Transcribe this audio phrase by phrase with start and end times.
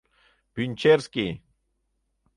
[0.53, 1.31] Пӱнчерский!